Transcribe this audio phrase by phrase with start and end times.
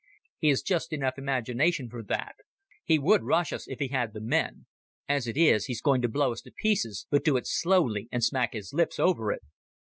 [0.39, 2.33] He has just enough imagination for that...
[2.83, 4.65] He would rush us if he had the men.
[5.07, 8.23] As it is, he's going to blow us to pieces, but do it slowly and
[8.23, 9.43] smack his lips over it."